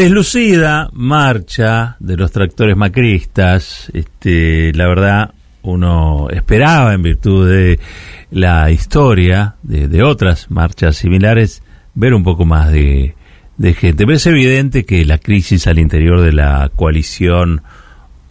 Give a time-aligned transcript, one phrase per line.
[0.00, 7.78] Deslucida marcha de los tractores macristas, este, la verdad uno esperaba en virtud de
[8.30, 11.62] la historia de, otras marchas similares
[11.94, 13.14] ver un poco más de,
[13.58, 14.06] gente.
[14.06, 17.60] Pero es evidente que la crisis al interior de la coalición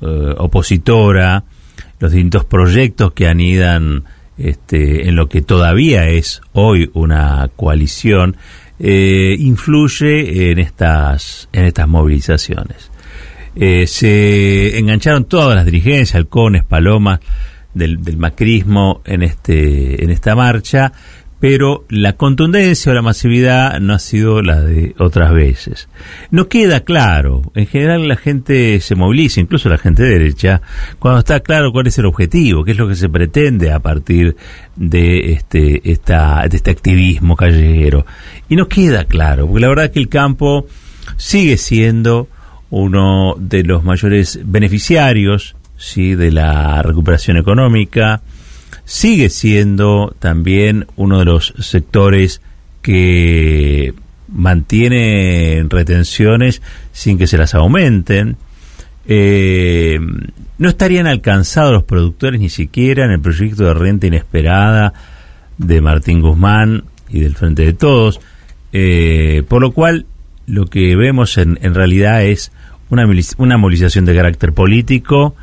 [0.02, 1.44] eh, opositora,
[2.00, 4.06] los distintos proyectos que anidan
[4.40, 8.38] este, en lo que todavía es hoy una coalición,
[8.80, 12.90] eh, influye en estas, en estas movilizaciones.
[13.56, 17.20] Eh, se engancharon todas las dirigencias, halcones, palomas
[17.74, 20.94] del, del, macrismo en, este, en esta marcha,
[21.40, 25.88] pero la contundencia o la masividad no ha sido la de otras veces.
[26.32, 30.62] No queda claro, en general la gente se moviliza, incluso la gente derecha,
[31.00, 34.36] cuando está claro cuál es el objetivo, qué es lo que se pretende a partir
[34.76, 38.06] de este, esta, de este activismo callejero.
[38.50, 40.68] Y no queda claro, porque la verdad es que el campo
[41.16, 42.28] sigue siendo
[42.70, 46.16] uno de los mayores beneficiarios ¿sí?
[46.16, 48.22] de la recuperación económica,
[48.86, 52.42] sigue siendo también uno de los sectores
[52.82, 53.94] que
[54.28, 56.62] mantiene retenciones
[56.92, 58.38] sin que se las aumenten.
[59.08, 60.00] Eh,
[60.58, 64.94] no estarían alcanzados los productores ni siquiera en el proyecto de renta inesperada
[65.58, 68.20] de Martín Guzmán y del Frente de Todos,
[68.72, 70.06] eh, por lo cual
[70.46, 72.52] lo que vemos en, en realidad es
[72.90, 75.36] una, una movilización de carácter político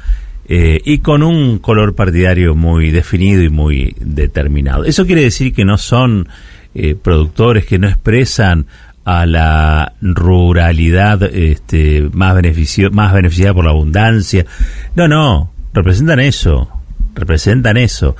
[0.49, 4.85] eh, y con un color partidario muy definido y muy determinado.
[4.85, 6.29] Eso quiere decir que no son
[6.75, 8.67] eh, productores que no expresan
[9.05, 14.47] a la ruralidad este, más, beneficio, más beneficiada por la abundancia.
[14.95, 16.69] No, no, representan eso,
[17.15, 18.15] representan eso.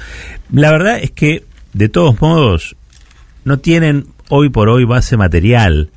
[0.53, 2.77] La verdad es que, de todos modos,
[3.45, 5.91] no tienen hoy por hoy base material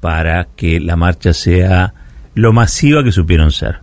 [0.00, 1.94] para que la marcha sea
[2.34, 3.78] lo masiva que supieron ser.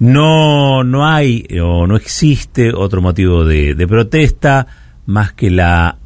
[0.00, 4.66] No, no hay o no existe otro motivo de, protesta
[5.04, 5.98] más que la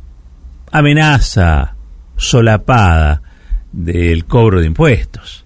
[0.73, 1.77] amenaza
[2.17, 3.23] solapada
[3.71, 5.45] del cobro de impuestos.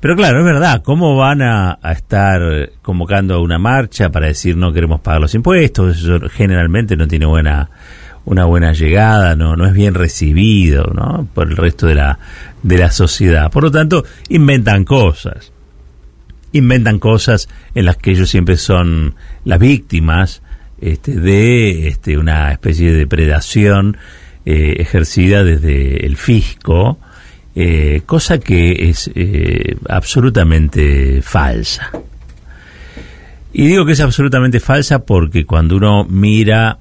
[0.00, 4.72] Pero claro, es verdad, ¿cómo van a, estar convocando a una marcha para decir no
[4.72, 5.98] queremos pagar los impuestos?
[5.98, 7.70] Eso generalmente no tiene buena
[8.24, 11.28] una buena llegada, no no es bien recibido, ¿no?
[11.32, 12.18] por el resto de la
[12.60, 13.52] de la sociedad.
[13.52, 15.52] Por lo tanto, inventan cosas
[16.52, 19.14] inventan cosas en las que ellos siempre son
[19.44, 20.42] las víctimas
[20.80, 23.96] este, de este, una especie de depredación
[24.46, 26.98] eh, ejercida desde el fisco,
[27.54, 31.90] eh, cosa que es eh, absolutamente falsa.
[33.52, 36.78] Y digo que es absolutamente falsa porque cuando uno mira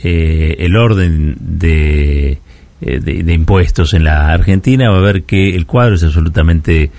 [0.00, 2.38] el orden de,
[2.80, 6.92] de impuestos en la Argentina va a ver que el cuadro es absolutamente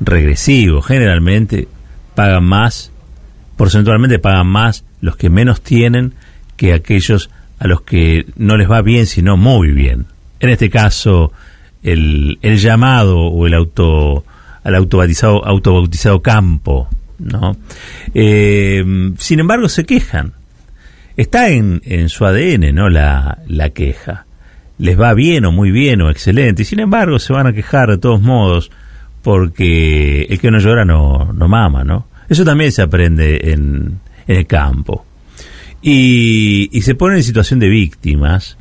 [0.00, 0.82] regresivo.
[0.82, 1.68] Generalmente
[2.14, 2.92] pagan más,
[3.56, 6.14] porcentualmente pagan más los que menos tienen
[6.56, 10.06] que aquellos a los que no les va bien, sino muy bien.
[10.40, 11.32] En este caso,
[11.82, 14.24] el, el llamado o el auto
[14.64, 16.88] al autobautizado, autobautizado campo,
[17.18, 17.56] ¿no?
[18.14, 18.82] Eh,
[19.18, 20.32] sin embargo, se quejan.
[21.16, 22.88] Está en, en su ADN, ¿no?
[22.88, 24.24] La, la queja.
[24.78, 26.62] Les va bien o muy bien o excelente.
[26.62, 28.70] Y sin embargo, se van a quejar de todos modos
[29.24, 32.08] porque el que no llora no, no mama, ¿no?
[32.28, 35.06] Eso también se aprende en, el campo.
[35.80, 38.58] Y, se pone en situación de víctimas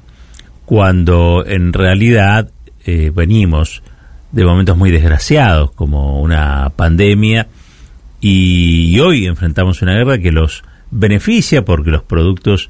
[0.66, 2.50] cuando en realidad
[2.86, 3.84] eh, venimos
[4.32, 7.48] de momentos muy desgraciados como una pandemia
[8.22, 12.70] y, hoy enfrentamos una guerra que los beneficia porque los productos,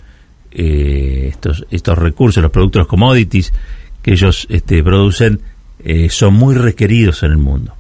[0.52, 3.54] eh, estos, estos recursos, los productos commodities
[4.02, 5.42] que ellos este, producen
[5.84, 7.76] eh, son muy requeridos en el mundo.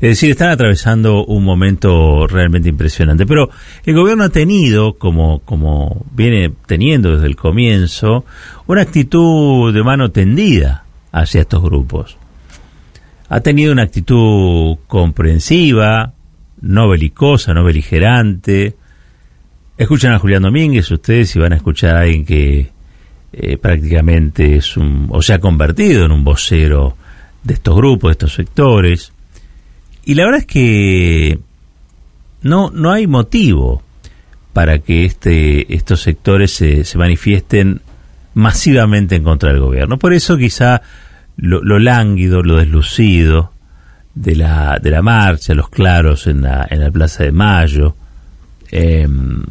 [0.00, 3.26] Es decir, están atravesando un momento realmente impresionante.
[3.26, 3.50] Pero
[3.84, 8.24] el gobierno ha tenido, como, como viene teniendo desde el comienzo,
[8.66, 12.16] una actitud de mano tendida hacia estos grupos.
[13.28, 16.14] Ha tenido una actitud comprensiva,
[16.62, 18.76] no belicosa, no beligerante.
[19.76, 22.70] Escuchan a Julián Domínguez ustedes y van a escuchar a alguien que
[23.32, 26.96] eh, prácticamente es un, o se ha convertido en un vocero
[27.42, 29.12] de estos grupos, de estos sectores.
[30.04, 31.38] Y la verdad es que
[32.42, 33.82] no, no hay motivo
[34.52, 37.82] para que este, estos sectores se, manifiesten
[38.34, 39.98] masivamente en contra del gobierno.
[39.98, 40.82] Por eso quizá
[41.36, 43.52] lo, lánguido, lo deslucido
[44.14, 47.94] de la, de la marcha, los claros en la, en la Plaza de Mayo,
[48.70, 49.42] em,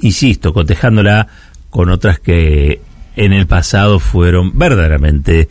[0.00, 1.26] insisto, cotejándola
[1.70, 2.80] con otras que
[3.16, 5.48] en el pasado fueron verdaderamente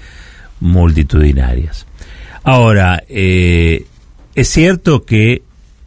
[0.60, 1.87] multitudinarias.
[2.48, 3.84] Ahora, eh,
[4.34, 5.42] es cierto que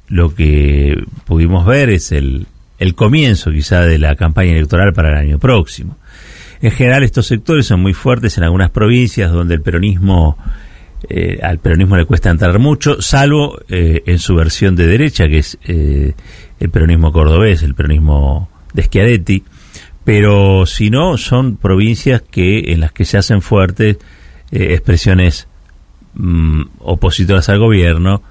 [0.08, 2.48] lo que pudimos ver es el,
[2.78, 5.96] el comienzo quizá de la campaña electoral para el año próximo.
[6.60, 10.36] En general estos sectores son muy fuertes en algunas provincias donde el peronismo
[11.08, 15.38] eh, al peronismo le cuesta entrar mucho, salvo eh, en su versión de derecha, que
[15.38, 16.12] es eh,
[16.58, 19.44] el peronismo cordobés, el peronismo de Schiaretti,
[20.04, 23.96] pero si no, son provincias que en las que se hacen fuertes
[24.52, 25.48] expresiones
[26.14, 28.22] mm, opositoras al gobierno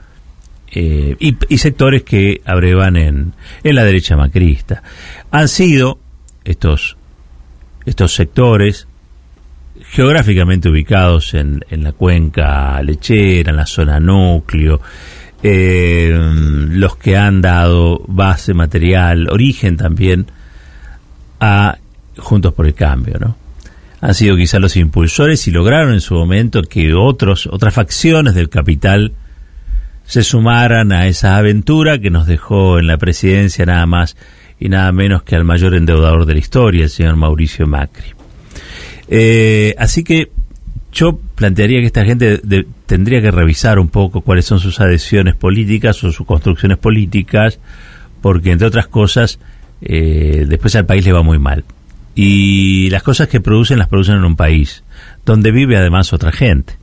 [0.72, 3.34] y, y, sectores que abrevan en,
[3.64, 4.84] en la derecha macrista.
[5.32, 6.00] Han sido
[6.44, 6.96] estos,
[7.86, 8.88] estos sectores
[9.92, 14.82] geográficamente ubicados en, en la cuenca lechera, en la zona núcleo,
[15.42, 16.16] eh,
[16.70, 20.28] los que han dado base material, origen también
[21.40, 21.78] a
[22.18, 23.36] Juntos por el Cambio, ¿no?
[24.02, 28.50] Han sido quizás los impulsores y lograron en su momento que otros, otras facciones del
[28.50, 29.14] capital
[30.06, 34.16] se sumaran a esa aventura que nos dejó en la presidencia nada más
[34.60, 38.14] y nada menos que al mayor endeudador de la historia, el señor Mauricio Macri.
[39.08, 40.32] Eh, así que
[40.92, 42.42] yo plantearía que esta gente
[42.86, 47.60] tendría que revisar un poco cuáles son sus adhesiones políticas o sus construcciones políticas,
[48.22, 49.40] porque entre otras cosas,
[49.82, 51.64] eh, después al país le va muy mal.
[52.16, 54.84] Y las cosas que producen las producen en un país,
[55.26, 56.78] donde vive además otra gente.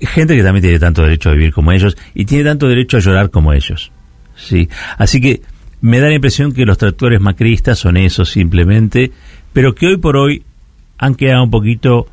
[0.00, 3.00] Gente que también tiene tanto derecho a vivir como ellos y tiene tanto derecho a
[3.00, 3.92] llorar como ellos.
[4.34, 4.68] ¿sí?
[4.96, 5.42] Así que
[5.80, 9.12] me da la impresión que los tractores macristas son eso simplemente,
[9.52, 10.44] pero que hoy por hoy
[10.96, 12.06] han quedado un poquito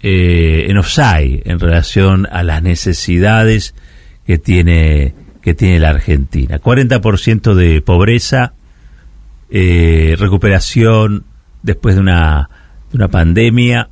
[0.00, 3.74] eh, en offside en relación a las necesidades
[4.26, 6.60] que tiene que tiene la Argentina.
[6.60, 8.54] 40% de pobreza,
[9.50, 11.24] eh, recuperación
[11.62, 12.48] después de una,
[12.92, 13.88] una pandemia,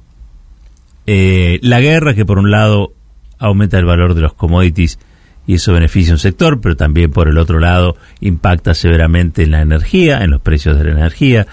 [1.07, 2.93] eh, la guerra que por un lado
[3.39, 4.99] aumenta el valor de los commodities
[5.47, 9.63] y eso beneficia un sector, pero también por el otro lado impacta severamente en la
[9.63, 11.47] energía, en los precios de la energía,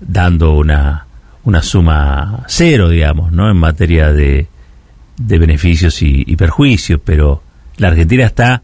[0.00, 1.06] dando una,
[1.44, 3.50] una suma cero, digamos, ¿no?
[3.50, 4.46] En materia de,
[5.18, 7.42] de beneficios y, perjuicios, pero
[7.76, 8.62] la Argentina está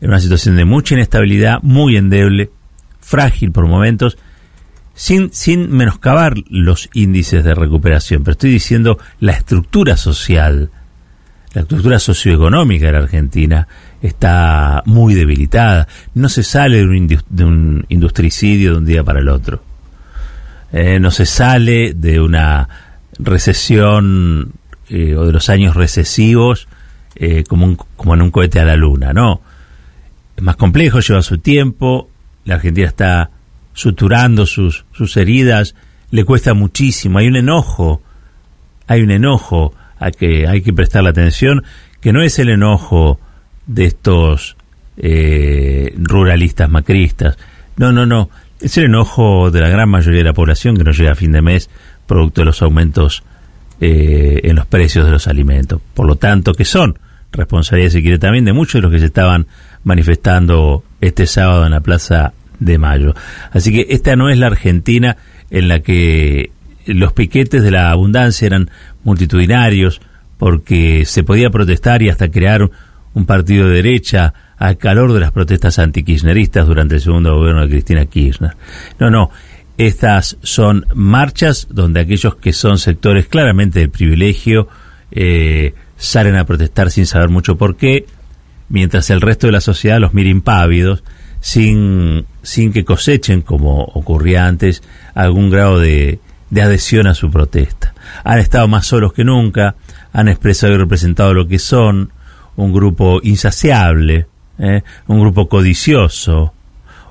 [0.00, 2.50] en una situación de mucha inestabilidad, muy endeble,
[3.00, 4.16] frágil por momentos,
[5.00, 10.70] sin, sin menoscabar los índices de recuperación, pero estoy diciendo la estructura social,
[11.54, 13.66] la estructura socioeconómica de la Argentina
[14.02, 15.88] está muy debilitada.
[16.12, 19.62] No se sale de un, de un industricidio de un día para el otro.
[20.70, 22.68] Eh, no se sale de una
[23.18, 24.52] recesión
[24.90, 26.68] eh, o de los años recesivos
[27.14, 29.40] eh, como, como en un cohete a la luna, no.
[30.36, 32.10] Es más complejo, lleva su tiempo,
[32.44, 33.30] la Argentina está
[33.80, 35.74] suturando sus, sus heridas,
[36.10, 38.02] le cuesta muchísimo, hay un enojo,
[38.86, 41.64] hay un enojo a que hay que prestarle atención,
[42.02, 43.18] que no es el enojo
[43.66, 44.56] de estos
[45.96, 47.38] ruralistas macristas,
[47.78, 48.28] no, no, no,
[48.60, 51.32] es el enojo de la gran mayoría de la población que no llega a fin
[51.32, 51.70] de mes
[52.06, 53.22] producto de los aumentos
[53.80, 55.80] eh, en los precios de los alimentos.
[55.94, 56.98] Por lo tanto, que son
[57.32, 59.46] responsabilidades, si quiere, también de muchos de los que se estaban
[59.84, 63.14] manifestando este sábado en la Plaza de Mayo.
[63.50, 65.16] Así que esta no es la Argentina
[65.50, 66.52] en la que
[66.86, 68.70] los piquetes de la abundancia eran
[69.02, 70.00] multitudinarios
[70.38, 72.70] porque se podía protestar y hasta crear
[73.12, 77.68] un partido de derecha al calor de las protestas antikirchneristas durante el segundo gobierno de
[77.68, 78.52] Cristina Kirchner.
[78.98, 79.30] No, no,
[79.78, 84.68] estas son marchas donde aquellos que son sectores claramente del privilegio
[85.10, 88.06] eh, salen a protestar sin saber mucho por qué,
[88.68, 91.02] mientras el resto de la sociedad los mira impávidos,
[91.40, 94.82] sin, sin que cosechen, como ocurría antes,
[95.14, 96.20] algún grado de,
[96.50, 97.94] de adhesión a su protesta.
[98.24, 99.76] Han estado más solos que nunca,
[100.12, 102.12] han expresado y representado lo que son,
[102.56, 104.26] un grupo insaciable,
[104.58, 104.82] ¿eh?
[105.06, 106.52] un grupo codicioso,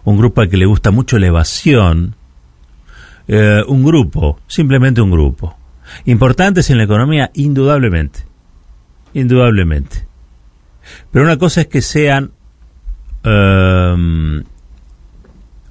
[0.04, 2.16] un grupo al que le gusta mucho la evasión,
[3.28, 5.58] eh, un grupo, simplemente un grupo.
[6.06, 8.26] Importantes en la economía, indudablemente,
[9.14, 10.08] indudablemente.
[11.12, 12.32] Pero una cosa es que sean,
[13.24, 14.44] um,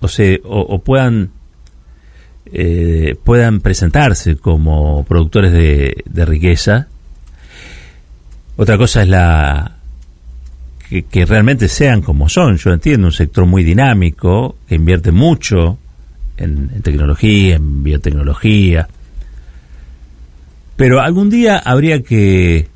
[0.00, 1.30] o, se, o, puedan,
[2.46, 6.88] eh, puedan presentarse como productores de, de riqueza.
[8.56, 9.78] Otra cosa es la,
[10.88, 12.56] que, realmente sean como son.
[12.56, 15.78] Yo entiendo un sector muy dinámico, que invierte mucho
[16.36, 18.88] en, tecnología, en biotecnología.
[20.76, 22.68] Pero algún día habría que,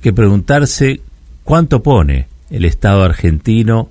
[0.00, 1.00] que preguntarse
[1.44, 3.90] cuánto pone el Estado argentino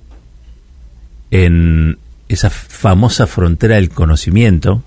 [1.30, 1.98] en
[2.28, 4.82] esa famosa frontera del conocimiento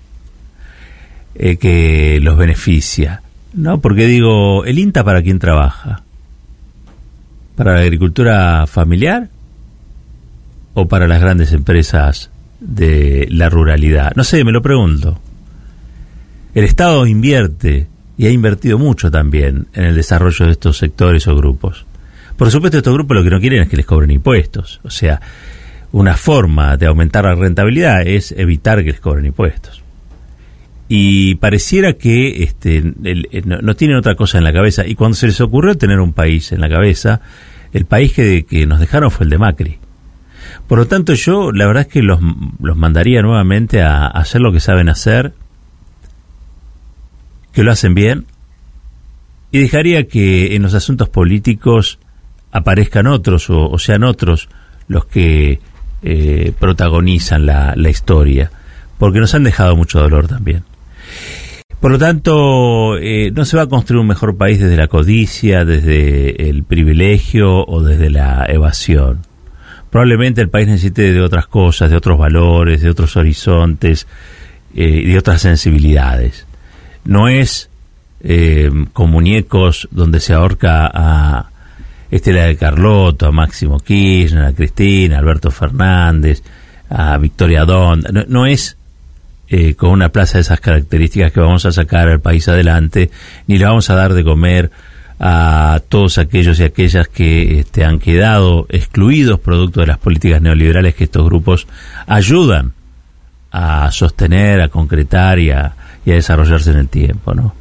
[1.34, 3.22] eh, que los beneficia.
[3.52, 3.80] ¿No?
[3.80, 6.04] Porque digo, el INTA para quién trabaja
[7.56, 9.28] para la agricultura familiar
[10.74, 14.12] o para las grandes empresas de la ruralidad?
[14.16, 15.20] No sé, me lo pregunto.
[16.54, 21.36] El Estado invierte y ha invertido mucho también en el desarrollo de estos sectores o
[21.36, 21.84] grupos.
[22.36, 24.80] Por supuesto, estos grupos lo que no quieren es que les cobren impuestos.
[24.82, 25.20] O sea,
[25.92, 29.82] una forma de aumentar la rentabilidad es evitar que les cobren impuestos.
[30.88, 32.82] Y pareciera que este,
[33.44, 34.86] no, tienen otra cosa en la cabeza.
[34.86, 37.20] Y cuando se les ocurrió tener un país en la cabeza,
[37.72, 39.78] el país que, que nos dejaron fue el de Macri.
[40.66, 42.20] Por lo tanto, yo la verdad es que los,
[42.60, 45.32] los mandaría nuevamente a hacer lo que saben hacer,
[47.52, 48.26] que lo hacen bien,
[49.52, 51.98] y dejaría que en los asuntos políticos
[52.54, 54.48] aparezcan otros o, sean otros
[54.86, 55.58] los que
[56.02, 58.50] eh, protagonizan la, historia,
[58.96, 60.62] porque nos han dejado mucho dolor también.
[61.80, 65.64] Por lo tanto, eh, no se va a construir un mejor país desde la codicia,
[65.64, 69.22] desde el privilegio o desde la evasión.
[69.90, 74.06] Probablemente el país necesite de otras cosas, de otros valores, de otros horizontes
[74.76, 76.46] eh, de otras sensibilidades.
[77.04, 77.68] No es
[78.94, 81.50] con muñecos donde se ahorca a,
[82.14, 86.44] Estela de Carlotto, a Máximo Kirchner, a Cristina, a Alberto Fernández,
[86.88, 88.24] a Victoria Donda.
[88.28, 88.76] No, es
[89.48, 93.10] eh, con una plaza de esas características que vamos a sacar al país adelante,
[93.48, 94.70] ni le vamos a dar de comer
[95.18, 100.94] a todos aquellos y aquellas que este, han quedado excluidos producto de las políticas neoliberales
[100.94, 101.66] que estos grupos
[102.06, 102.74] ayudan
[103.50, 105.74] a sostener, a concretar y a,
[106.06, 107.56] y a desarrollarse en el tiempo, ¿no?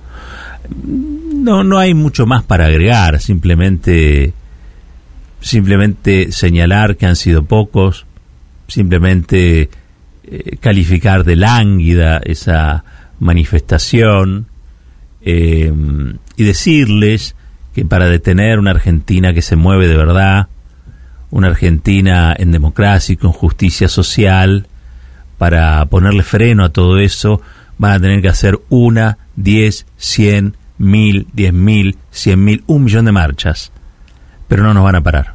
[0.77, 4.33] No, no hay mucho más para agregar, simplemente
[5.43, 8.05] simplemente señalar que han sido pocos,
[8.67, 9.69] simplemente
[10.23, 12.83] eh, calificar de lánguida esa
[13.19, 14.47] manifestación
[15.21, 15.71] eh,
[16.37, 17.35] y decirles
[17.75, 20.47] que para detener una Argentina que se mueve de verdad,
[21.29, 24.67] una Argentina en democracia y con justicia social,
[25.37, 27.41] para ponerle freno a todo eso,
[27.77, 33.05] van a tener que hacer una, diez, cien, mil, diez mil, cien mil, un millón
[33.05, 33.71] de marchas.
[34.47, 35.32] Pero no nos van a parar.